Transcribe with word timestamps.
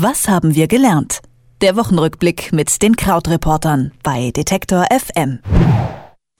Was 0.00 0.28
haben 0.28 0.54
wir 0.54 0.68
gelernt? 0.68 1.22
Der 1.60 1.74
Wochenrückblick 1.74 2.52
mit 2.52 2.82
den 2.82 2.94
Krautreportern 2.94 3.90
bei 4.04 4.30
Detektor 4.30 4.84
FM. 4.92 5.40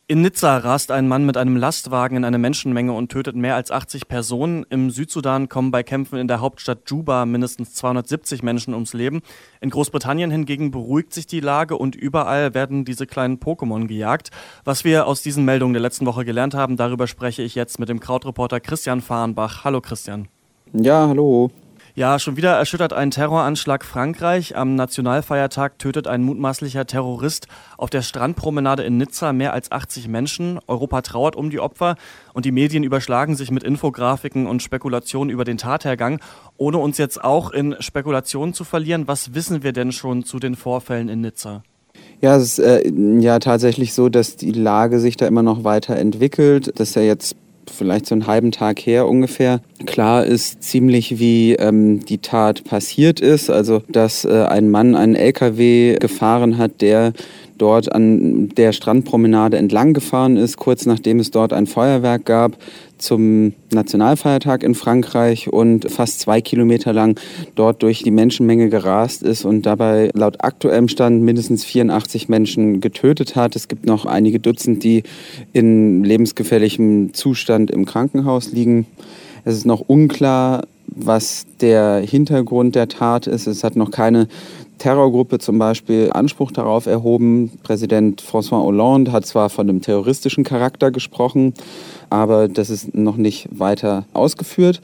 In 0.07 0.23
Nizza 0.23 0.59
rast 0.59 0.93
ein 0.93 1.09
Mann 1.09 1.27
mit 1.27 1.37
einem 1.37 1.57
Lastwagen 1.57 2.19
in 2.19 2.25
eine 2.25 2.39
Menschenmenge 2.39 2.93
und 2.93 3.11
tötet 3.11 3.35
mehr 3.35 3.57
als 3.57 3.73
80 3.73 4.07
Personen. 4.07 4.65
Im 4.71 4.91
Südsudan 4.91 5.49
kommen 5.49 5.73
bei 5.73 5.83
Kämpfen 5.83 6.21
in 6.21 6.29
der 6.29 6.41
Hauptstadt 6.41 6.89
Juba 6.89 7.27
mindestens 7.27 7.75
270 7.75 8.45
Menschen 8.45 8.75
ums 8.75 8.93
Leben. 8.93 9.23
In 9.61 9.71
Großbritannien 9.71 10.31
hingegen 10.31 10.71
beruhigt 10.71 11.13
sich 11.13 11.27
die 11.27 11.41
Lage 11.41 11.77
und 11.77 11.97
überall 11.97 12.55
werden 12.55 12.85
diese 12.85 13.09
kleinen 13.09 13.41
Pokémon 13.41 13.89
gejagt. 13.89 14.31
Was 14.63 14.85
wir 14.85 15.09
aus 15.09 15.23
diesen 15.23 15.45
Meldungen 15.45 15.75
der 15.75 15.83
letzten 15.83 16.07
Woche 16.07 16.25
gelernt 16.25 16.55
haben, 16.55 16.77
darüber 16.77 17.09
spreche 17.09 17.43
ich 17.43 17.57
jetzt 17.57 17.81
mit 17.81 17.89
dem 17.89 17.99
Krautreporter 17.99 18.61
Christian 18.61 19.01
Fahrenbach. 19.01 19.65
Hallo 19.65 19.81
Christian. 19.81 20.29
Ja, 20.73 21.09
hallo. 21.09 21.51
Ja, 21.99 22.21
schon 22.21 22.37
wieder 22.37 22.53
erschüttert 22.53 22.93
ein 22.93 23.11
Terroranschlag 23.11 23.85
Frankreich. 23.85 24.55
Am 24.55 24.77
Nationalfeiertag 24.77 25.81
tötet 25.81 26.07
ein 26.07 26.23
mutmaßlicher 26.23 26.87
Terrorist 26.87 27.49
auf 27.77 27.91
der 27.91 28.03
Strandpromenade 28.03 28.85
in 28.85 28.99
Nizza 28.99 29.33
mehr 29.33 29.53
als 29.53 29.73
80 29.73 30.07
Menschen. 30.07 30.61
Europa 30.69 31.03
trauert 31.03 31.35
um 31.35 31.51
die 31.51 31.59
Opfer 31.59 31.97
und 32.35 32.45
die 32.45 32.53
Medien 32.53 32.85
überschlagen 32.85 33.35
sich 33.35 33.51
mit 33.51 33.65
Infografiken 33.65 34.47
und 34.47 34.63
Spekulationen 34.63 35.29
über 35.29 35.43
den 35.43 35.59
Tathergang. 35.59 36.21
Ohne 36.57 36.79
uns 36.79 36.99
jetzt 36.99 37.25
auch 37.25 37.51
in 37.51 37.75
Spekulationen 37.81 38.55
zu 38.55 38.63
verlieren, 38.63 39.09
was 39.09 39.35
wissen 39.35 39.65
wir 39.65 39.73
denn 39.73 39.91
schon 39.91 40.23
zu 40.23 40.39
den 40.39 40.55
Vorfällen 40.55 41.09
in 41.09 41.23
Nizza? 41.23 41.65
Ja, 42.21 42.37
es 42.37 42.45
ist 42.45 42.59
äh, 42.61 42.93
ja 43.19 43.41
tatsächlich 43.41 43.93
so, 43.93 44.09
dass 44.09 44.37
die 44.37 44.53
Lage 44.53 45.01
sich 45.01 45.17
da 45.17 45.27
immer 45.27 45.43
noch 45.43 45.65
weiter 45.65 45.97
entwickelt. 45.97 46.71
Das 46.77 46.91
ist 46.91 46.95
ja 46.95 47.03
jetzt 47.03 47.35
vielleicht 47.71 48.07
so 48.07 48.15
einen 48.15 48.27
halben 48.27 48.53
Tag 48.53 48.81
her 48.81 49.07
ungefähr. 49.07 49.61
Klar 49.87 50.25
ist 50.25 50.63
ziemlich, 50.63 51.19
wie 51.19 51.55
ähm, 51.55 52.05
die 52.05 52.19
Tat 52.19 52.65
passiert 52.65 53.21
ist. 53.21 53.51
Also, 53.51 53.83
dass 53.89 54.25
äh, 54.25 54.45
ein 54.45 54.71
Mann 54.71 54.95
einen 54.95 55.15
LKW 55.15 55.97
gefahren 55.97 56.59
hat, 56.59 56.81
der 56.81 57.13
dort 57.59 57.93
an 57.93 58.49
der 58.51 58.73
Strandpromenade 58.73 59.59
entlang 59.59 59.93
gefahren 59.93 60.37
ist, 60.37 60.57
kurz 60.57 60.87
nachdem 60.87 61.19
es 61.21 61.31
dort 61.31 61.53
ein 61.53 61.67
Feuerwerk 61.67 62.25
gab 62.25 62.57
zum 62.99 63.53
Nationalfeiertag 63.71 64.63
in 64.63 64.75
Frankreich 64.75 65.53
und 65.53 65.91
fast 65.91 66.21
zwei 66.21 66.41
Kilometer 66.41 66.93
lang 66.93 67.19
dort 67.55 67.83
durch 67.83 68.03
die 68.03 68.11
Menschenmenge 68.11 68.69
gerast 68.69 69.23
ist 69.23 69.45
und 69.45 69.67
dabei 69.67 70.11
laut 70.15 70.43
aktuellem 70.43 70.89
Stand 70.89 71.23
mindestens 71.23 71.65
84 71.65 72.29
Menschen 72.29 72.81
getötet 72.81 73.37
hat. 73.37 73.57
Es 73.57 73.69
gibt 73.69 73.87
noch 73.87 74.05
einige 74.05 74.41
Dutzend, 74.41 74.83
die 74.85 75.05
in 75.53 76.05
lebensgefährlichem 76.05 77.15
Zustand 77.15 77.71
im 77.71 77.85
Krankenhaus 77.85 78.53
liegen. 78.53 78.87
Es 79.45 79.57
ist 79.57 79.67
noch 79.67 79.81
unklar, 79.81 80.65
was 81.01 81.47
der 81.61 81.99
Hintergrund 81.99 82.75
der 82.75 82.89
Tat 82.89 83.27
ist. 83.27 83.47
Es 83.47 83.65
hat 83.65 83.77
noch 83.77 83.91
keine 83.91 84.29
Terrorgruppe 84.79 85.39
zum 85.39 85.59
Beispiel 85.59 86.11
Anspruch 86.13 86.53
darauf 86.53 86.87
erhoben. 86.87 87.51
Präsident 87.63 88.23
François 88.23 88.63
Hollande 88.63 89.13
hat 89.13 89.27
zwar 89.27 89.51
von 89.51 89.69
einem 89.69 89.83
terroristischen 89.83 90.45
Charakter 90.45 90.91
gesprochen, 90.91 91.53
aber 92.11 92.49
das 92.49 92.71
ist 92.71 92.95
noch 92.95 93.17
nicht 93.17 93.49
weiter 93.51 94.05
ausgeführt. 94.15 94.81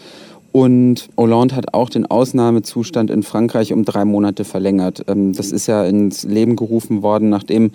Und 0.55 1.09
Hollande 1.17 1.57
hat 1.57 1.75
auch 1.75 1.91
den 1.91 2.07
Ausnahmezustand 2.07 3.11
in 3.11 3.25
Frankreich 3.25 3.73
um 3.73 3.85
drei 3.85 4.05
Monate 4.05 4.45
verlängert. 4.45 5.03
Ähm, 5.09 5.33
das 5.33 5.51
ist 5.51 5.67
ja 5.67 5.85
ins 5.85 6.23
Leben 6.23 6.55
gerufen 6.55 7.03
worden, 7.03 7.29
nachdem 7.29 7.73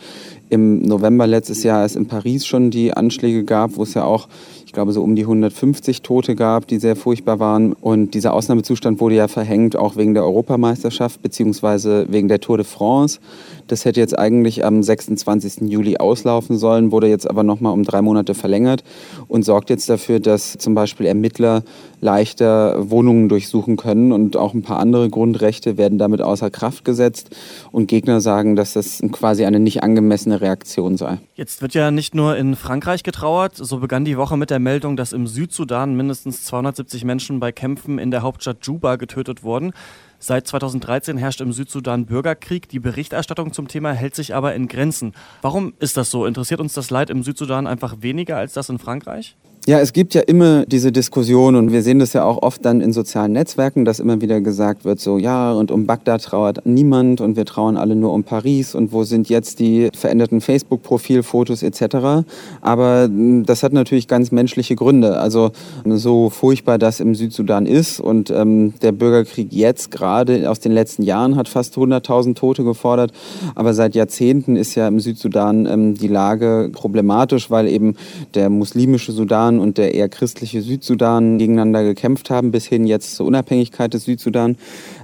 im 0.50 0.82
November 0.84 1.28
letztes 1.28 1.64
Jahr 1.64 1.84
es 1.84 1.98
in 1.98 2.08
Paris 2.08 2.46
schon 2.46 2.72
die 2.72 2.94
Anschläge 2.94 3.44
gab, 3.44 3.76
wo 3.76 3.84
es 3.84 3.96
ja 3.96 4.06
auch 4.06 4.30
ich 4.70 4.74
glaube, 4.74 4.94
so 4.94 5.02
um 5.02 5.16
die 5.16 5.24
150 5.24 6.04
Tote 6.04 6.36
gab, 6.36 6.68
die 6.68 6.78
sehr 6.78 6.96
furchtbar 6.96 7.40
waren. 7.40 7.74
Und 7.74 8.14
dieser 8.14 8.36
Ausnahmezustand 8.36 9.00
wurde 9.00 9.16
ja 9.16 9.28
verhängt, 9.28 9.76
auch 9.76 9.96
wegen 9.96 10.14
der 10.14 10.24
Europameisterschaft 10.24 11.24
beziehungsweise 11.24 12.06
wegen 12.08 12.28
der 12.28 12.40
Tour 12.40 12.58
de 12.58 12.68
France. 12.68 13.20
Das 13.66 13.86
hätte 13.86 14.00
jetzt 14.00 14.18
eigentlich 14.18 14.64
am 14.64 14.84
26. 14.84 15.70
Juli 15.70 15.98
auslaufen 15.98 16.60
sollen, 16.60 16.92
wurde 16.92 17.08
jetzt 17.08 17.28
aber 17.28 17.42
nochmal 17.42 17.74
um 17.74 17.84
drei 17.84 18.04
Monate 18.04 18.36
verlängert 18.36 18.84
und 19.28 19.44
sorgt 19.44 19.72
jetzt 19.72 19.90
dafür, 19.90 20.20
dass 20.20 20.58
zum 20.60 20.76
Beispiel 20.76 21.08
Ermittler 21.08 21.64
leichter 22.02 22.90
Wohnungen 22.90 23.30
durchsuchen 23.30 23.76
können 23.76 24.12
und 24.12 24.38
auch 24.38 24.54
ein 24.54 24.62
paar 24.62 24.80
andere 24.80 25.10
Grundrechte 25.10 25.78
werden 25.78 25.98
damit 25.98 26.22
außer 26.22 26.50
Kraft 26.50 26.86
gesetzt. 26.86 27.36
Und 27.72 27.88
Gegner 27.88 28.22
sagen, 28.22 28.56
dass 28.56 28.74
das 28.74 29.02
quasi 29.12 29.46
eine 29.46 29.60
nicht 29.60 29.84
angemessene 29.84 30.42
Reaktion 30.42 30.98
sei. 30.98 31.18
Jetzt 31.36 31.62
wird 31.62 31.74
ja 31.74 31.92
nicht 31.92 32.16
nur 32.16 32.38
in 32.38 32.56
Frankreich 32.56 33.04
getrauert. 33.04 33.56
So 33.56 33.80
begann 33.80 34.06
die 34.06 34.18
Woche 34.18 34.38
mit 34.38 34.50
der 34.50 34.59
Meldung, 34.60 34.96
dass 34.98 35.14
im 35.14 35.26
Südsudan 35.26 35.96
mindestens 35.96 36.44
270 36.46 37.06
Menschen 37.06 37.40
bei 37.40 37.52
Kämpfen 37.52 37.98
in 37.98 38.12
der 38.12 38.22
Hauptstadt 38.22 38.66
Juba 38.66 38.98
getötet 38.98 39.44
wurden. 39.44 39.74
Seit 40.20 40.48
2013 40.48 41.18
herrscht 41.18 41.42
im 41.42 41.54
Südsudan 41.54 42.06
Bürgerkrieg. 42.06 42.68
Die 42.70 42.80
Berichterstattung 42.80 43.54
zum 43.54 43.68
Thema 43.68 43.94
hält 43.94 44.16
sich 44.16 44.36
aber 44.36 44.54
in 44.54 44.68
Grenzen. 44.68 45.14
Warum 45.42 45.74
ist 45.80 45.96
das 45.96 46.12
so? 46.12 46.26
Interessiert 46.26 46.60
uns 46.60 46.74
das 46.74 46.90
Leid 46.90 47.10
im 47.10 47.24
Südsudan 47.24 47.68
einfach 47.68 48.02
weniger 48.02 48.38
als 48.38 48.54
das 48.54 48.70
in 48.70 48.80
Frankreich? 48.80 49.38
Ja, 49.68 49.80
es 49.80 49.94
gibt 49.94 50.14
ja 50.16 50.22
immer 50.22 50.66
diese 50.66 50.92
Diskussion 50.92 51.56
und 51.56 51.72
wir 51.72 51.84
sehen 51.84 52.00
das 52.00 52.14
ja 52.14 52.24
auch 52.24 52.42
oft 52.42 52.64
dann 52.66 52.80
in 52.82 52.94
sozialen 52.94 53.34
Netzwerken, 53.34 53.84
dass 53.84 54.00
immer 54.00 54.22
wieder 54.22 54.40
gesagt 54.42 54.86
wird, 54.86 55.00
so 55.00 55.18
ja, 55.18 55.52
und 55.52 55.70
um 55.70 55.86
Bagdad 55.86 56.24
trauert 56.24 56.66
niemand 56.66 57.20
und 57.20 57.36
wir 57.36 57.46
trauern 57.46 57.76
alle 57.78 57.96
nur 57.96 58.14
um 58.14 58.24
Paris 58.24 58.74
und 58.74 58.94
wo 58.94 59.04
sind 59.04 59.30
jetzt 59.30 59.60
die 59.60 59.90
veränderten 59.94 60.42
Facebook-Profilfotos 60.42 61.62
etc. 61.62 62.26
Aber 62.62 63.04
hm, 63.04 63.46
das 63.46 63.62
hat 63.62 63.74
natürlich 63.74 64.08
ganz 64.08 64.32
menschliche 64.32 64.76
Gründe. 64.76 65.20
Also 65.20 65.52
so 65.86 66.30
furchtbar 66.30 66.78
das 66.78 67.00
im 67.02 67.14
Südsudan 67.14 67.66
ist 67.66 68.00
und 68.00 68.32
ähm, 68.32 68.74
der 68.82 68.94
Bürgerkrieg 68.94 69.52
jetzt 69.52 69.92
gerade 69.92 70.50
aus 70.50 70.62
den 70.62 70.72
letzten 70.72 71.04
Jahren 71.04 71.36
hat 71.36 71.50
fast 71.50 71.76
100.000 71.76 72.34
Tote 72.34 72.64
gefordert, 72.64 73.12
aber 73.56 73.74
seit 73.74 73.94
Jahrzehnten 73.94 74.56
ist 74.56 74.74
ja 74.76 74.88
im 74.88 75.00
Südsudan 75.02 75.66
ähm, 75.66 75.96
die 75.96 76.08
Lage 76.08 76.70
problematisch, 76.72 77.52
weil 77.52 77.68
eben 77.68 77.96
der 78.34 78.50
muslimische 78.50 79.12
Sudan 79.12 79.49
und 79.58 79.80
der 79.80 79.96
eher 79.96 80.10
christliche 80.10 80.62
Südsudan 80.62 81.40
gegeneinander 81.40 81.84
gekämpft 81.84 82.30
haben, 82.30 82.52
bis 82.52 82.68
hin 82.68 82.86
jetzt 82.86 83.16
zur 83.16 83.26
Unabhängigkeit 83.26 83.94
des 83.94 84.04
Südsudan. 84.04 84.58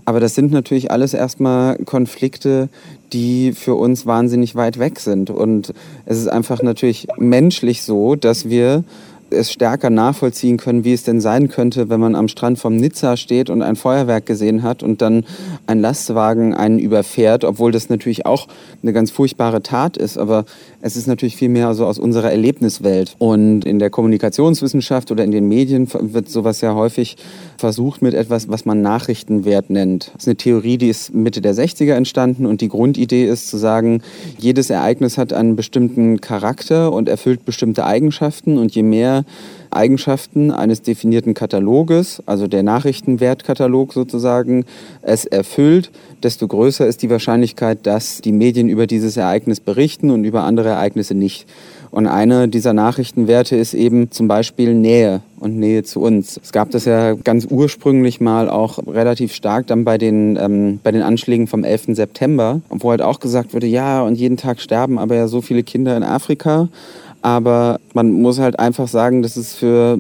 Aber 0.03 0.19
das 0.19 0.35
sind 0.35 0.51
natürlich 0.51 0.91
alles 0.91 1.15
erstmal 1.15 1.77
Konflikte, 1.85 2.69
die 3.13 3.53
für 3.53 3.75
uns 3.75 4.05
wahnsinnig 4.05 4.55
weit 4.55 4.77
weg 4.77 4.99
sind. 4.99 5.29
Und 5.29 5.73
es 6.05 6.19
ist 6.19 6.27
einfach 6.27 6.61
natürlich 6.61 7.07
menschlich 7.17 7.81
so, 7.81 8.15
dass 8.15 8.49
wir 8.49 8.83
es 9.29 9.51
stärker 9.51 9.89
nachvollziehen 9.89 10.57
können, 10.57 10.83
wie 10.83 10.93
es 10.93 11.03
denn 11.03 11.19
sein 11.19 11.47
könnte, 11.47 11.89
wenn 11.89 11.99
man 11.99 12.15
am 12.15 12.27
Strand 12.27 12.59
vom 12.59 12.75
Nizza 12.75 13.17
steht 13.17 13.49
und 13.49 13.61
ein 13.61 13.75
Feuerwerk 13.75 14.25
gesehen 14.25 14.63
hat 14.63 14.83
und 14.83 15.01
dann 15.01 15.25
ein 15.67 15.79
Lastwagen 15.79 16.53
einen 16.53 16.79
überfährt, 16.79 17.43
obwohl 17.43 17.71
das 17.71 17.89
natürlich 17.89 18.25
auch 18.25 18.47
eine 18.81 18.93
ganz 18.93 19.11
furchtbare 19.11 19.63
Tat 19.63 19.97
ist. 19.97 20.17
Aber 20.17 20.45
es 20.81 20.95
ist 20.95 21.07
natürlich 21.07 21.35
viel 21.35 21.49
mehr 21.49 21.73
so 21.73 21.85
aus 21.85 21.99
unserer 21.99 22.31
Erlebniswelt. 22.31 23.15
Und 23.17 23.65
in 23.65 23.79
der 23.79 23.89
Kommunikationswissenschaft 23.89 25.11
oder 25.11 25.23
in 25.23 25.31
den 25.31 25.47
Medien 25.47 25.87
wird 25.91 26.29
sowas 26.29 26.61
ja 26.61 26.75
häufig 26.75 27.17
versucht 27.57 28.01
mit 28.01 28.13
etwas, 28.13 28.49
was 28.49 28.65
man 28.65 28.81
Nachrichtenwert 28.81 29.69
nennt. 29.69 30.11
Das 30.13 30.23
ist 30.23 30.27
eine 30.27 30.35
Theorie, 30.35 30.77
die 30.77 30.89
ist 30.89 31.13
Mitte 31.13 31.41
der 31.41 31.55
60er 31.55 31.93
entstanden 31.93 32.45
und 32.45 32.61
die 32.61 32.69
Grundidee 32.69 33.25
ist 33.25 33.49
zu 33.49 33.57
sagen, 33.57 34.01
jedes 34.37 34.69
Ereignis 34.69 35.17
hat 35.17 35.33
einen 35.33 35.55
bestimmten 35.55 36.21
Charakter 36.21 36.93
und 36.93 37.09
erfüllt 37.09 37.45
bestimmte 37.45 37.85
Eigenschaften 37.85 38.57
und 38.57 38.75
je 38.75 38.83
mehr 38.83 39.14
Eigenschaften 39.71 40.51
eines 40.51 40.81
definierten 40.81 41.33
Kataloges, 41.33 42.21
also 42.25 42.47
der 42.47 42.63
Nachrichtenwertkatalog 42.63 43.93
sozusagen, 43.93 44.65
es 45.01 45.25
erfüllt, 45.25 45.91
desto 46.23 46.47
größer 46.47 46.87
ist 46.87 47.01
die 47.01 47.09
Wahrscheinlichkeit, 47.09 47.85
dass 47.85 48.21
die 48.21 48.31
Medien 48.31 48.67
über 48.69 48.87
dieses 48.87 49.15
Ereignis 49.15 49.59
berichten 49.59 50.09
und 50.09 50.23
über 50.23 50.43
andere 50.43 50.69
Ereignisse 50.69 51.13
nicht. 51.13 51.45
Und 51.91 52.07
eine 52.07 52.49
dieser 52.49 52.73
Nachrichtenwerte 52.73 53.55
ist 53.55 53.73
eben 53.73 54.11
zum 54.11 54.27
Beispiel 54.27 54.73
Nähe 54.73 55.21
und 55.39 55.57
Nähe 55.57 55.83
zu 55.83 56.01
uns. 56.01 56.37
Es 56.43 56.51
gab 56.51 56.71
das 56.71 56.83
ja 56.83 57.13
ganz 57.13 57.47
ursprünglich 57.49 58.19
mal 58.19 58.49
auch 58.49 58.79
relativ 58.85 59.33
stark 59.33 59.67
dann 59.67 59.85
bei 59.85 59.97
den, 59.97 60.35
ähm, 60.35 60.79
bei 60.83 60.91
den 60.91 61.03
Anschlägen 61.03 61.47
vom 61.47 61.63
11. 61.63 61.95
September, 61.95 62.59
wo 62.69 62.91
halt 62.91 63.01
auch 63.01 63.21
gesagt 63.21 63.53
wurde, 63.53 63.67
ja, 63.67 64.01
und 64.01 64.15
jeden 64.15 64.35
Tag 64.35 64.59
sterben 64.59 64.99
aber 64.99 65.15
ja 65.15 65.27
so 65.27 65.41
viele 65.41 65.63
Kinder 65.63 65.95
in 65.95 66.03
Afrika. 66.03 66.67
Aber 67.25 67.79
man 67.95 68.11
muss 68.11 68.37
halt 68.37 68.59
einfach 68.59 68.87
sagen, 68.87 69.23
dass 69.23 69.35
es 69.35 69.55
für 69.55 69.97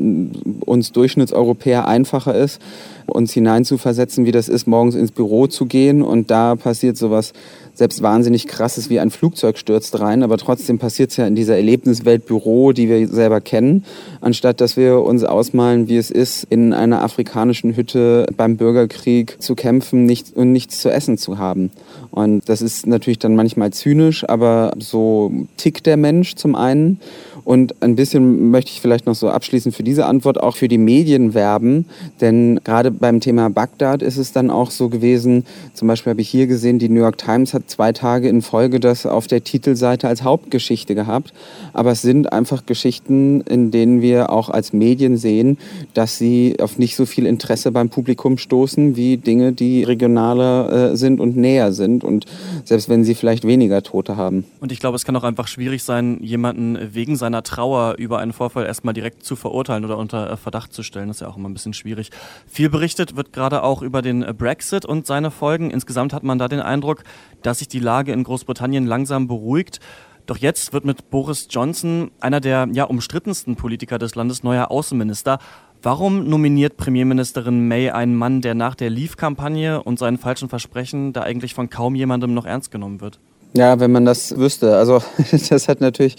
uns 0.63 0.91
Durchschnittseuropäer 0.91 1.87
einfacher 1.87 2.35
ist, 2.35 2.61
uns 3.07 3.33
hineinzuversetzen, 3.33 4.25
wie 4.25 4.31
das 4.31 4.49
ist, 4.49 4.67
morgens 4.67 4.95
ins 4.95 5.11
Büro 5.11 5.47
zu 5.47 5.65
gehen 5.65 6.01
und 6.01 6.31
da 6.31 6.55
passiert 6.55 6.97
sowas 6.97 7.33
selbst 7.75 8.01
wahnsinnig 8.01 8.47
krasses 8.47 8.89
wie 8.89 8.99
ein 8.99 9.11
Flugzeug 9.11 9.57
stürzt 9.57 9.99
rein, 9.99 10.23
aber 10.23 10.37
trotzdem 10.37 10.79
passiert 10.79 11.11
es 11.11 11.17
ja 11.17 11.27
in 11.27 11.35
dieser 11.35 11.57
Erlebniswelt 11.57 12.25
Büro, 12.25 12.71
die 12.71 12.87
wir 12.89 13.07
selber 13.07 13.41
kennen, 13.41 13.83
anstatt 14.21 14.61
dass 14.61 14.77
wir 14.77 15.01
uns 15.01 15.23
ausmalen, 15.23 15.89
wie 15.89 15.97
es 15.97 16.09
ist, 16.09 16.47
in 16.49 16.73
einer 16.73 17.03
afrikanischen 17.03 17.75
Hütte 17.75 18.27
beim 18.37 18.57
Bürgerkrieg 18.57 19.35
zu 19.39 19.55
kämpfen 19.55 20.05
nicht, 20.05 20.35
und 20.35 20.51
nichts 20.51 20.79
zu 20.79 20.89
essen 20.89 21.17
zu 21.17 21.37
haben. 21.37 21.69
Und 22.11 22.47
das 22.47 22.61
ist 22.61 22.87
natürlich 22.87 23.19
dann 23.19 23.35
manchmal 23.35 23.71
zynisch, 23.71 24.27
aber 24.27 24.73
so 24.79 25.31
tickt 25.57 25.85
der 25.85 25.97
Mensch 25.97 26.35
zum 26.35 26.55
einen. 26.55 26.99
Und 27.43 27.75
ein 27.81 27.95
bisschen 27.95 28.49
möchte 28.49 28.71
ich 28.71 28.81
vielleicht 28.81 29.05
noch 29.05 29.13
so 29.13 29.29
abschließend 29.29 29.75
für 29.75 29.83
diese 29.83 30.07
Antwort 30.07 30.41
auch 30.41 30.55
für 30.55 30.67
die 30.67 30.79
Medien 30.79 31.35
werben. 31.35 31.85
Denn 32.19 32.59
gerade 32.63 32.94
beim 32.99 33.19
Thema 33.19 33.49
Bagdad 33.49 34.01
ist 34.01 34.17
es 34.17 34.31
dann 34.31 34.49
auch 34.49 34.71
so 34.71 34.89
gewesen, 34.89 35.45
zum 35.73 35.87
Beispiel 35.87 36.11
habe 36.11 36.21
ich 36.21 36.29
hier 36.29 36.47
gesehen, 36.47 36.79
die 36.79 36.89
New 36.89 37.01
York 37.01 37.17
Times 37.17 37.53
hat 37.53 37.69
zwei 37.69 37.91
Tage 37.91 38.29
in 38.29 38.41
Folge 38.41 38.79
das 38.79 39.05
auf 39.05 39.27
der 39.27 39.43
Titelseite 39.43 40.07
als 40.07 40.23
Hauptgeschichte 40.23 40.95
gehabt. 40.95 41.33
Aber 41.73 41.91
es 41.91 42.01
sind 42.01 42.31
einfach 42.31 42.65
Geschichten, 42.65 43.41
in 43.41 43.71
denen 43.71 44.01
wir 44.01 44.29
auch 44.29 44.49
als 44.49 44.73
Medien 44.73 45.17
sehen, 45.17 45.57
dass 45.93 46.17
sie 46.17 46.57
auf 46.59 46.77
nicht 46.77 46.95
so 46.95 47.05
viel 47.05 47.25
Interesse 47.25 47.71
beim 47.71 47.89
Publikum 47.89 48.37
stoßen 48.37 48.95
wie 48.95 49.17
Dinge, 49.17 49.51
die 49.51 49.83
regionaler 49.83 50.91
äh, 50.91 50.97
sind 50.97 51.19
und 51.19 51.37
näher 51.37 51.73
sind. 51.73 52.03
Und 52.03 52.25
selbst 52.63 52.89
wenn 52.89 53.03
sie 53.03 53.15
vielleicht 53.15 53.45
weniger 53.45 53.83
Tote 53.83 54.17
haben. 54.17 54.45
Und 54.59 54.71
ich 54.71 54.79
glaube, 54.79 54.95
es 54.95 55.05
kann 55.05 55.15
auch 55.15 55.23
einfach 55.23 55.47
schwierig 55.47 55.83
sein, 55.83 56.19
jemanden 56.21 56.77
wegen 56.93 57.15
seiner 57.15 57.43
Trauer 57.43 57.95
über 57.97 58.19
einen 58.19 58.33
Vorfall 58.33 58.65
erstmal 58.65 58.93
direkt 58.93 59.23
zu 59.23 59.35
verurteilen 59.35 59.85
oder 59.85 59.97
unter 59.97 60.31
äh, 60.31 60.37
Verdacht 60.37 60.73
zu 60.73 60.83
stellen. 60.83 61.07
Das 61.07 61.17
ist 61.17 61.21
ja 61.21 61.27
auch 61.27 61.37
immer 61.37 61.49
ein 61.49 61.53
bisschen 61.53 61.73
schwierig. 61.73 62.11
Viel 62.47 62.69
berichtet 62.85 63.15
wird 63.15 63.33
gerade 63.33 63.63
auch 63.63 63.81
über 63.81 64.03
den 64.03 64.21
äh, 64.21 64.31
Brexit 64.31 64.85
und 64.85 65.07
seine 65.07 65.31
Folgen. 65.31 65.71
Insgesamt 65.71 66.13
hat 66.13 66.21
man 66.21 66.37
da 66.37 66.47
den 66.47 66.59
Eindruck, 66.59 67.03
dass 67.41 67.57
sich 67.57 67.67
die 67.67 67.79
Lage 67.79 68.11
in 68.11 68.23
Großbritannien 68.23 68.85
langsam 68.85 69.27
beruhigt. 69.27 69.79
Doch 70.27 70.37
jetzt 70.37 70.71
wird 70.71 70.85
mit 70.85 71.09
Boris 71.09 71.47
Johnson, 71.49 72.11
einer 72.19 72.39
der 72.39 72.67
ja 72.73 72.83
umstrittensten 72.83 73.55
Politiker 73.55 73.97
des 73.97 74.13
Landes, 74.13 74.43
neuer 74.43 74.69
Außenminister. 74.69 75.39
Warum 75.81 76.29
nominiert 76.29 76.77
Premierministerin 76.77 77.67
May 77.67 77.89
einen 77.89 78.15
Mann, 78.15 78.41
der 78.41 78.53
nach 78.53 78.75
der 78.75 78.91
Leave-Kampagne 78.91 79.81
und 79.81 79.97
seinen 79.97 80.19
falschen 80.19 80.47
Versprechen 80.47 81.11
da 81.11 81.23
eigentlich 81.23 81.55
von 81.55 81.71
kaum 81.71 81.95
jemandem 81.95 82.35
noch 82.35 82.45
ernst 82.45 82.69
genommen 82.69 83.01
wird? 83.01 83.19
Ja, 83.57 83.79
wenn 83.79 83.93
man 83.93 84.03
das 84.03 84.37
wüsste. 84.37 84.75
Also 84.75 85.01
das 85.49 85.69
hat 85.69 85.79
natürlich 85.79 86.17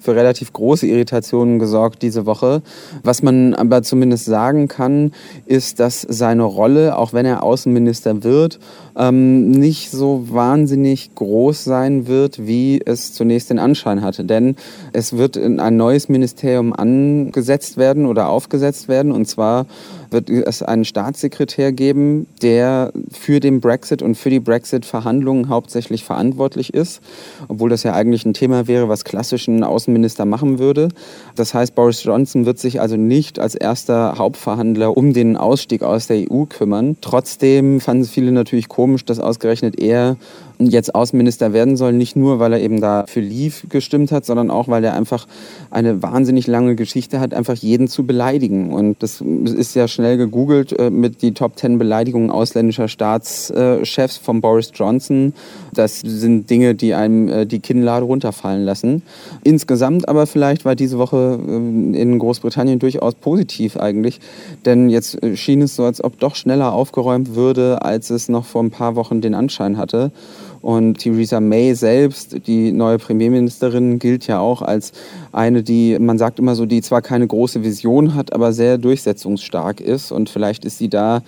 für 0.00 0.16
relativ 0.16 0.54
große 0.54 0.86
Irritationen 0.86 1.58
gesorgt 1.58 2.02
diese 2.02 2.24
Woche. 2.24 2.62
Was 3.02 3.22
man 3.22 3.52
aber 3.52 3.82
zumindest 3.82 4.24
sagen 4.24 4.68
kann, 4.68 5.12
ist, 5.44 5.80
dass 5.80 6.00
seine 6.00 6.44
Rolle, 6.44 6.96
auch 6.96 7.12
wenn 7.12 7.26
er 7.26 7.42
Außenminister 7.42 8.24
wird, 8.24 8.58
ähm, 8.96 9.50
nicht 9.50 9.90
so 9.90 10.24
wahnsinnig 10.30 11.14
groß 11.14 11.62
sein 11.62 12.06
wird, 12.06 12.46
wie 12.46 12.80
es 12.82 13.12
zunächst 13.12 13.50
den 13.50 13.58
Anschein 13.58 14.00
hatte. 14.00 14.24
Denn 14.24 14.56
es 14.94 15.14
wird 15.18 15.36
in 15.36 15.60
ein 15.60 15.76
neues 15.76 16.08
Ministerium 16.08 16.72
angesetzt 16.72 17.76
werden 17.76 18.06
oder 18.06 18.30
aufgesetzt 18.30 18.88
werden. 18.88 19.12
Und 19.12 19.26
zwar 19.28 19.66
wird 20.10 20.30
es 20.30 20.62
einen 20.62 20.84
Staatssekretär 20.84 21.72
geben, 21.72 22.26
der 22.42 22.92
für 23.10 23.40
den 23.40 23.60
Brexit 23.60 24.02
und 24.02 24.16
für 24.16 24.30
die 24.30 24.40
Brexit-Verhandlungen 24.40 25.48
hauptsächlich 25.48 26.04
verantwortlich 26.04 26.74
ist, 26.74 27.00
obwohl 27.48 27.70
das 27.70 27.82
ja 27.82 27.94
eigentlich 27.94 28.24
ein 28.24 28.34
Thema 28.34 28.66
wäre, 28.66 28.88
was 28.88 29.04
klassischen 29.04 29.64
Außenminister 29.64 30.24
machen 30.24 30.58
würde. 30.58 30.88
Das 31.36 31.54
heißt, 31.54 31.74
Boris 31.74 32.02
Johnson 32.04 32.46
wird 32.46 32.58
sich 32.58 32.80
also 32.80 32.96
nicht 32.96 33.38
als 33.38 33.54
erster 33.54 34.18
Hauptverhandler 34.18 34.96
um 34.96 35.12
den 35.12 35.36
Ausstieg 35.36 35.82
aus 35.82 36.06
der 36.06 36.30
EU 36.30 36.44
kümmern. 36.44 36.96
Trotzdem 37.00 37.80
fanden 37.80 38.02
es 38.02 38.10
viele 38.10 38.32
natürlich 38.32 38.68
komisch, 38.68 39.04
dass 39.04 39.20
ausgerechnet 39.20 39.80
er 39.80 40.16
jetzt 40.58 40.94
Außenminister 40.94 41.52
werden 41.52 41.76
soll, 41.76 41.92
nicht 41.92 42.16
nur, 42.16 42.38
weil 42.40 42.52
er 42.52 42.60
eben 42.60 42.80
da 42.80 43.04
für 43.06 43.20
Leave 43.20 43.68
gestimmt 43.68 44.10
hat, 44.10 44.24
sondern 44.24 44.50
auch, 44.50 44.68
weil 44.68 44.84
er 44.84 44.94
einfach 44.94 45.26
eine 45.70 46.02
wahnsinnig 46.02 46.46
lange 46.46 46.74
Geschichte 46.74 47.20
hat, 47.20 47.32
einfach 47.32 47.54
jeden 47.54 47.88
zu 47.88 48.06
beleidigen. 48.06 48.72
Und 48.72 49.02
das 49.02 49.20
ist 49.20 49.74
ja 49.74 49.86
schnell 49.98 50.16
gegoogelt 50.16 50.78
äh, 50.78 50.90
mit 50.90 51.22
die 51.22 51.32
Top 51.32 51.56
Ten 51.56 51.76
Beleidigungen 51.76 52.30
ausländischer 52.30 52.86
Staatschefs 52.86 54.16
von 54.16 54.40
Boris 54.40 54.70
Johnson. 54.72 55.32
Das 55.74 55.98
sind 55.98 56.48
Dinge, 56.48 56.76
die 56.76 56.94
einem 56.94 57.28
äh, 57.28 57.46
die 57.46 57.58
Kinnlade 57.58 58.04
runterfallen 58.04 58.64
lassen. 58.64 59.02
Insgesamt 59.42 60.08
aber 60.08 60.28
vielleicht 60.28 60.64
war 60.64 60.76
diese 60.76 60.98
Woche 60.98 61.40
äh, 61.44 62.00
in 62.00 62.16
Großbritannien 62.16 62.78
durchaus 62.78 63.16
positiv 63.16 63.76
eigentlich, 63.76 64.20
denn 64.64 64.88
jetzt 64.88 65.18
schien 65.34 65.62
es 65.62 65.74
so, 65.74 65.82
als 65.82 66.04
ob 66.04 66.20
doch 66.20 66.36
schneller 66.36 66.72
aufgeräumt 66.74 67.34
würde, 67.34 67.82
als 67.82 68.10
es 68.10 68.28
noch 68.28 68.44
vor 68.44 68.62
ein 68.62 68.70
paar 68.70 68.94
Wochen 68.94 69.20
den 69.20 69.34
Anschein 69.34 69.78
hatte. 69.78 70.12
Und 70.60 70.98
Theresa 70.98 71.40
May 71.40 71.74
selbst, 71.74 72.46
die 72.46 72.72
neue 72.72 72.98
Premierministerin, 72.98 73.98
gilt 73.98 74.26
ja 74.26 74.40
auch 74.40 74.62
als 74.62 74.92
eine, 75.32 75.62
die, 75.62 75.98
man 75.98 76.18
sagt 76.18 76.38
immer 76.38 76.54
so, 76.54 76.66
die 76.66 76.82
zwar 76.82 77.02
keine 77.02 77.26
große 77.26 77.62
Vision 77.62 78.14
hat, 78.14 78.32
aber 78.32 78.52
sehr 78.52 78.78
durchsetzungsstark 78.78 79.80
ist. 79.80 80.10
Und 80.10 80.30
vielleicht 80.30 80.64
ist 80.64 80.78
sie 80.78 80.88
da 80.88 81.22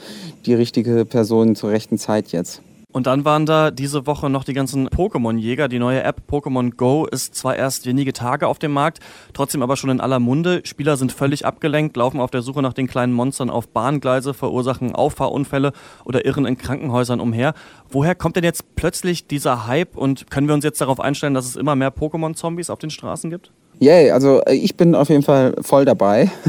die 0.47 0.55
richtige 0.55 1.05
Person 1.05 1.55
zur 1.55 1.71
rechten 1.71 1.99
Zeit 1.99 2.33
jetzt. 2.33 2.63
Und 2.93 3.07
dann 3.07 3.25
waren 3.25 3.47
da 3.47 3.71
diese 3.71 4.07
Woche 4.07 4.29
noch 4.29 4.43
die 4.43 4.53
ganzen 4.53 4.89
Pokémon-Jäger. 4.89 5.69
Die 5.69 5.79
neue 5.79 6.03
App 6.03 6.23
Pokémon 6.29 6.75
Go 6.75 7.07
ist 7.07 7.37
zwar 7.37 7.55
erst 7.55 7.87
wenige 7.87 8.13
Tage 8.13 8.49
auf 8.49 8.59
dem 8.59 8.73
Markt, 8.73 8.99
trotzdem 9.33 9.63
aber 9.63 9.77
schon 9.77 9.91
in 9.91 10.01
aller 10.01 10.19
Munde. 10.19 10.63
Spieler 10.65 10.97
sind 10.97 11.13
völlig 11.13 11.47
abgelenkt, 11.47 11.97
laufen 11.97 12.21
auf 12.21 12.33
der 12.33 12.43
Suche 12.43 12.63
nach 12.63 12.73
den 12.73 12.89
kleinen 12.89 13.13
Monstern 13.13 13.49
auf 13.49 13.69
Bahngleise, 13.69 14.35
verursachen 14.35 14.95
Auffahrunfälle 14.95 15.73
oder 16.05 16.25
irren 16.25 16.47
in 16.47 16.59
Krankenhäusern 16.59 17.21
umher. 17.21 17.55
Woher 17.91 18.17
kommt 18.17 18.35
denn 18.35 18.45
jetzt 18.45 18.75
plötzlich 18.75 19.29
dieser 19.29 19.69
Hype 19.69 19.97
und 19.97 20.29
können 20.31 20.49
wir 20.49 20.55
uns 20.55 20.65
jetzt 20.65 20.81
darauf 20.81 20.99
einstellen, 20.99 21.35
dass 21.35 21.47
es 21.47 21.55
immer 21.55 21.77
mehr 21.77 21.95
Pokémon-Zombies 21.95 22.71
auf 22.71 22.81
den 22.81 22.91
Straßen 22.91 23.31
gibt? 23.31 23.53
Yay, 23.81 24.11
also 24.11 24.43
äh, 24.43 24.55
ich 24.55 24.77
bin 24.77 24.95
auf 24.95 25.09
jeden 25.09 25.23
Fall 25.23 25.55
voll 25.63 25.87
dabei. 25.87 26.31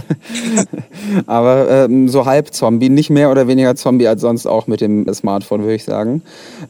Aber 1.28 1.70
ähm, 1.70 2.10
so 2.10 2.26
halb 2.26 2.54
Zombie, 2.54 2.90
nicht 2.90 3.10
mehr 3.10 3.32
oder 3.32 3.48
weniger 3.48 3.76
Zombie 3.76 4.08
als 4.08 4.22
sonst 4.22 4.46
auch 4.46 4.68
mit 4.68 4.82
dem 4.82 5.12
Smartphone, 5.14 5.62
würde 5.62 5.76
ich 5.76 5.86
sagen. 5.86 6.22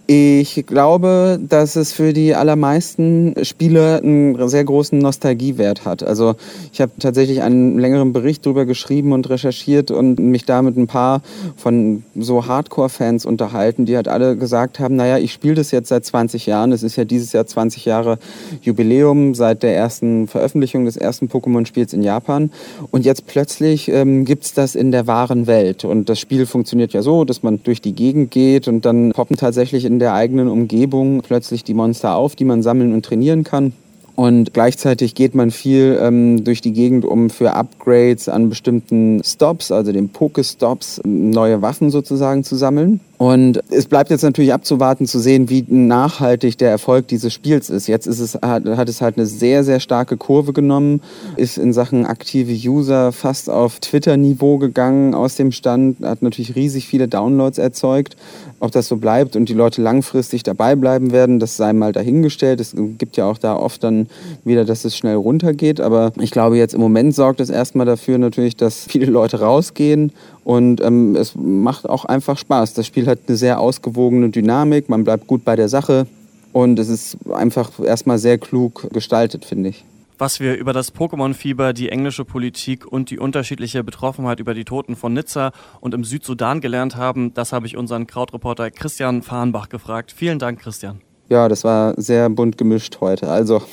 Ich 0.06 0.64
glaube, 0.68 1.40
dass 1.42 1.76
es 1.76 1.94
für 1.94 2.14
die 2.14 2.36
allermeisten 2.36 3.34
Spieler 3.42 4.02
einen 4.04 4.48
sehr 4.48 4.64
großen 4.64 5.00
Nostalgiewert 5.00 5.86
hat. 5.86 6.04
Also 6.04 6.36
ich 6.72 6.80
habe 6.80 6.92
tatsächlich 7.00 7.42
einen 7.42 7.80
längeren 7.80 8.14
Bericht 8.14 8.46
darüber 8.46 8.66
geschrieben 8.66 9.14
und 9.14 9.30
recherchiert 9.30 9.90
und 9.90 10.20
mich 10.20 10.46
da 10.46 10.62
mit 10.62 10.78
ein 10.78 10.88
paar 10.88 11.22
von 11.58 12.04
so 12.16 12.46
Hardcore-Fans 12.46 13.26
unterhalten, 13.26 13.86
die 13.86 13.96
halt 13.96 14.08
alle 14.08 14.38
gesagt 14.38 14.80
haben, 14.80 14.96
naja, 14.96 15.18
ich 15.18 15.34
spiele 15.34 15.56
das 15.56 15.72
jetzt 15.72 15.90
seit 15.90 16.06
20 16.06 16.46
Jahren. 16.46 16.72
Es 16.72 16.84
ist 16.84 16.98
ja 16.98 17.04
dieses 17.04 17.34
Jahr 17.34 17.48
20 17.48 17.86
Jahre 17.86 18.20
Jubiläum 18.62 19.34
seit 19.34 19.64
der 19.64 19.76
ersten 19.76 20.28
Veröffentlichung 20.28 20.51
Veröffentlichung 20.52 20.86
des 20.86 20.98
ersten 20.98 21.28
Pokémon-Spiels 21.28 21.94
in 21.94 22.04
Japan. 22.04 22.52
Und 22.92 23.06
jetzt 23.06 23.26
plötzlich 23.26 23.88
ähm, 23.88 24.26
gibt 24.26 24.44
es 24.44 24.54
das 24.54 24.76
in 24.76 24.92
der 24.92 25.08
wahren 25.08 25.48
Welt. 25.48 25.86
Und 25.86 26.10
das 26.10 26.20
Spiel 26.20 26.46
funktioniert 26.46 26.92
ja 26.94 27.02
so, 27.02 27.24
dass 27.24 27.42
man 27.42 27.64
durch 27.64 27.82
die 27.82 27.94
Gegend 27.94 28.32
geht 28.32 28.68
und 28.68 28.86
dann 28.86 29.12
poppen 29.12 29.38
tatsächlich 29.38 29.86
in 29.86 30.00
der 30.00 30.14
eigenen 30.14 30.50
Umgebung 30.50 31.22
plötzlich 31.22 31.64
die 31.64 31.74
Monster 31.74 32.16
auf, 32.16 32.36
die 32.36 32.44
man 32.44 32.62
sammeln 32.64 32.94
und 32.94 33.06
trainieren 33.06 33.44
kann. 33.44 33.72
Und 34.16 34.54
gleichzeitig 34.54 35.16
geht 35.16 35.36
man 35.36 35.52
viel 35.52 35.98
ähm, 36.02 36.44
durch 36.44 36.60
die 36.60 36.74
Gegend, 36.74 37.06
um 37.06 37.30
für 37.30 37.54
Upgrades 37.54 38.28
an 38.28 38.50
bestimmten 38.50 39.24
Stops, 39.24 39.72
also 39.72 39.94
den 39.94 40.10
Pokestops, 40.10 41.02
neue 41.06 41.62
Waffen 41.62 41.90
sozusagen 41.90 42.44
zu 42.44 42.58
sammeln. 42.58 43.00
Und 43.22 43.62
es 43.70 43.86
bleibt 43.86 44.10
jetzt 44.10 44.24
natürlich 44.24 44.52
abzuwarten, 44.52 45.06
zu 45.06 45.20
sehen, 45.20 45.48
wie 45.48 45.64
nachhaltig 45.68 46.58
der 46.58 46.72
Erfolg 46.72 47.08
dieses 47.08 47.32
Spiels 47.32 47.70
ist. 47.70 47.86
Jetzt 47.86 48.08
ist 48.08 48.20
es, 48.20 48.34
hat, 48.34 48.66
hat 48.66 48.90
es 48.90 49.00
halt 49.00 49.16
eine 49.16 49.28
sehr, 49.28 49.64
sehr 49.64 49.80
starke 49.80 50.18
Kurve 50.18 50.54
genommen, 50.54 51.02
ist 51.36 51.60
in 51.60 51.72
Sachen 51.72 52.08
aktive 52.08 52.52
User 52.52 53.12
fast 53.12 53.48
auf 53.48 53.80
Twitter-Niveau 53.80 54.58
gegangen 54.58 55.14
aus 55.14 55.36
dem 55.36 55.52
Stand, 55.52 56.04
hat 56.04 56.24
natürlich 56.24 56.56
riesig 56.56 56.88
viele 56.88 57.08
Downloads 57.08 57.60
erzeugt. 57.60 58.18
Ob 58.60 58.72
das 58.72 58.88
so 58.88 58.98
bleibt 58.98 59.36
und 59.36 59.50
die 59.50 59.56
Leute 59.56 59.82
langfristig 59.82 60.42
dabei 60.44 60.76
bleiben 60.76 61.12
werden, 61.12 61.40
das 61.40 61.58
sei 61.58 61.74
mal 61.74 61.94
dahingestellt. 61.94 62.60
Es 62.60 62.76
gibt 62.76 63.18
ja 63.18 63.26
auch 63.26 63.40
da 63.40 63.56
oft 63.56 63.84
dann 63.84 64.08
wieder, 64.44 64.66
dass 64.66 64.86
es 64.86 64.96
schnell 64.96 65.16
runtergeht. 65.16 65.80
Aber 65.80 66.12
ich 66.20 66.30
glaube, 66.30 66.58
jetzt 66.58 66.76
im 66.76 66.82
Moment 66.82 67.16
sorgt 67.16 67.40
es 67.40 67.50
erstmal 67.50 67.88
dafür 67.88 68.20
natürlich, 68.20 68.56
dass 68.56 68.86
viele 68.86 69.08
Leute 69.08 69.40
rausgehen 69.40 70.12
und 70.44 70.82
ähm, 70.82 71.16
es 71.16 71.36
macht 71.36 71.88
auch 71.90 72.06
einfach 72.06 72.38
Spaß. 72.38 72.74
Das 72.74 72.88
Spiel 72.88 73.08
hat 73.08 73.20
eine 73.28 73.38
sehr 73.38 73.60
ausgewogene 73.60 74.30
Dynamik, 74.30 74.90
man 74.90 75.04
bleibt 75.04 75.28
gut 75.28 75.46
bei 75.46 75.56
der 75.56 75.70
Sache 75.70 76.08
und 76.54 76.80
es 76.80 76.90
ist 76.90 77.18
einfach 77.32 77.80
erstmal 77.80 78.18
sehr 78.18 78.38
klug 78.38 78.88
gestaltet, 78.92 79.46
finde 79.46 79.70
ich. 79.70 79.86
Was 80.18 80.40
wir 80.40 80.56
über 80.56 80.72
das 80.72 80.94
Pokémon-Fieber, 80.94 81.74
die 81.74 81.90
englische 81.90 82.26
Politik 82.26 82.86
und 82.86 83.10
die 83.10 83.18
unterschiedliche 83.18 83.84
Betroffenheit 83.84 84.40
über 84.40 84.54
die 84.54 84.66
Toten 84.66 84.96
von 84.96 85.14
Nizza 85.14 85.52
und 85.80 85.96
im 85.96 86.04
Südsudan 86.04 86.62
gelernt 86.62 86.96
haben, 86.96 87.34
das 87.34 87.54
habe 87.54 87.66
ich 87.66 87.76
unseren 87.76 88.06
Krautreporter 88.06 88.70
Christian 88.70 89.24
Fahrenbach 89.24 89.70
gefragt. 89.70 90.14
Vielen 90.16 90.38
Dank, 90.38 90.60
Christian. 90.60 91.02
Ja, 91.30 91.50
das 91.50 91.64
war 91.64 92.00
sehr 92.00 92.30
bunt 92.30 92.58
gemischt 92.58 92.98
heute. 93.02 93.30
Also. 93.30 93.64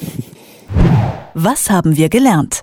Was 1.35 1.69
haben 1.69 1.99
wir 1.99 2.09
gelernt? 2.09 2.63